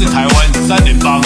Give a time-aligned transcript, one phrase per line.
[0.00, 1.20] 是台湾三联帮。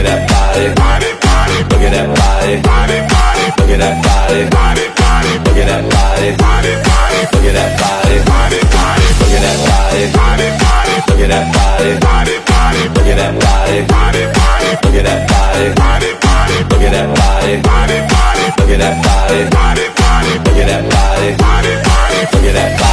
[0.00, 1.56] At that body, body, body.
[1.68, 3.44] Look at that body, body, body.
[3.60, 5.32] Look at that body, body, body.
[5.44, 7.20] Look at that body, body, body.
[7.28, 9.06] Look at that body, body, body.
[9.20, 10.96] Look at that body, body, body.
[11.04, 12.80] Look at that body, body, body.
[12.96, 14.68] Look at that body, body, body.
[14.80, 16.56] Look at that body, body, body.
[16.70, 18.46] Look at that body, body, body.
[18.56, 20.32] Look at that body, body, body.
[20.48, 22.18] Look at that body, body, body.
[22.32, 22.89] Look at that body.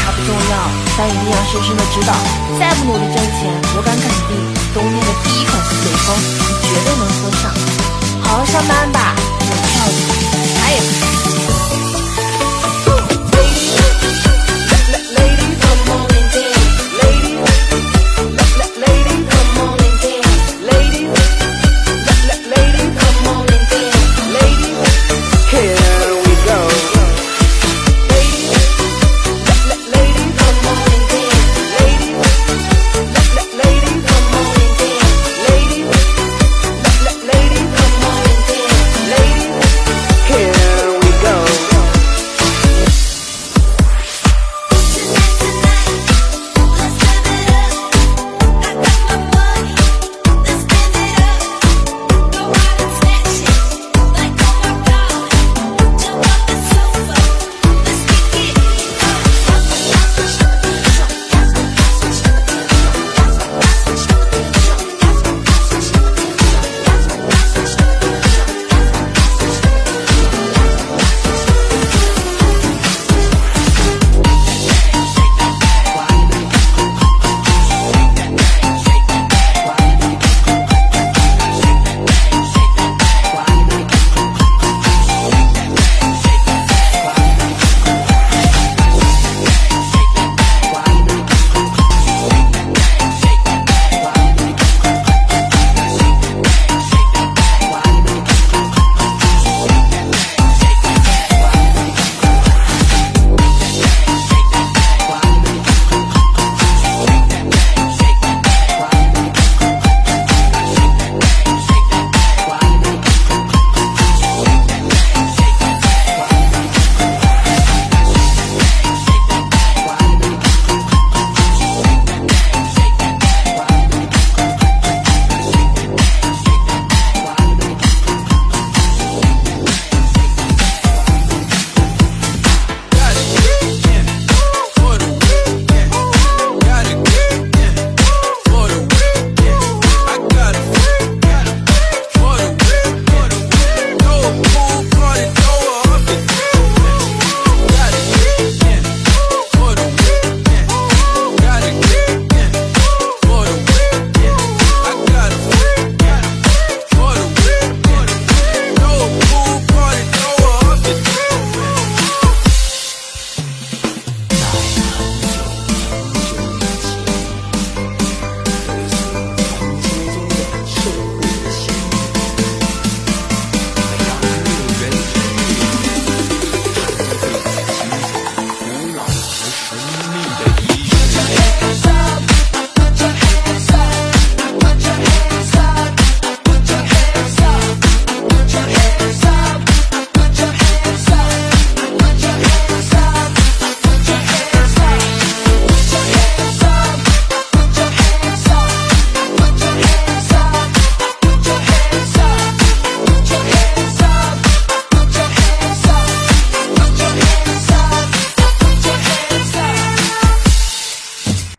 [0.00, 0.54] 它不重要，
[0.96, 2.14] 但一定要深深的知道，
[2.58, 4.30] 再不努力挣钱，我敢肯定，
[4.72, 7.50] 冬天的第一口西北风，你绝对能喝上。
[8.22, 11.01] 好好上班吧，有票子。